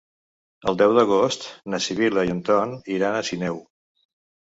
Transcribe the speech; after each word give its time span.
El 0.69 0.77
deu 0.81 0.93
d'agost 0.99 1.45
na 1.73 1.79
Sibil·la 1.87 2.23
i 2.29 2.33
en 2.37 2.39
Ton 2.47 2.73
iran 2.95 3.19
a 3.19 3.21
Sineu. 3.29 3.61